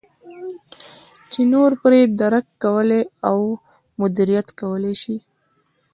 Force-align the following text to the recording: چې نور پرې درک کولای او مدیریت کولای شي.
چې 1.31 1.41
نور 1.53 1.71
پرې 1.83 2.01
درک 2.19 2.45
کولای 2.63 3.01
او 3.29 3.39
مدیریت 3.99 4.47
کولای 4.59 4.95
شي. 5.01 5.15